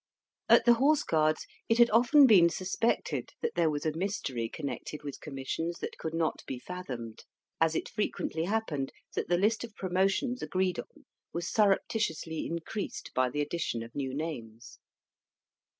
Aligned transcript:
At 0.49 0.65
the 0.65 0.73
Horse 0.73 1.03
Guards, 1.03 1.45
it 1.69 1.77
had 1.77 1.91
often 1.91 2.25
been 2.25 2.49
suspected 2.49 3.33
that 3.41 3.53
there 3.53 3.69
was 3.69 3.85
a 3.85 3.93
mystery 3.95 4.49
connected 4.49 5.03
with 5.03 5.19
commissions 5.21 5.77
that 5.77 5.99
could 5.99 6.15
not 6.15 6.43
be 6.47 6.57
fathomed; 6.57 7.23
as 7.59 7.75
it 7.75 7.87
frequently 7.87 8.45
happened 8.45 8.91
that 9.13 9.27
the 9.27 9.37
list 9.37 9.63
of 9.63 9.75
promotions 9.75 10.41
agreed 10.41 10.79
on 10.79 11.05
was 11.33 11.47
surreptitiously 11.53 12.47
increased 12.47 13.11
by 13.13 13.29
the 13.29 13.41
addition 13.41 13.83
of 13.83 13.93
new 13.93 14.11
names. 14.11 14.79